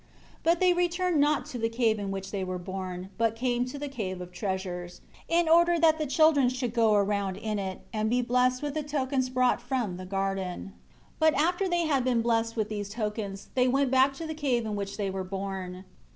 [0.37, 3.65] 6 But they returned not to the cave in which they were born; but came
[3.65, 7.81] to the Cave of Treasures, in order that the children should go around in it,
[7.93, 10.73] and be blessed with the tokens brought from the garden.
[11.19, 14.33] 7 But after they had been blessed with these tokens, they went back to the
[14.33, 15.85] cave in which they were born.